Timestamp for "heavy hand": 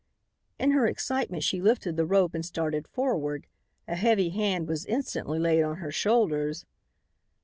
3.95-4.67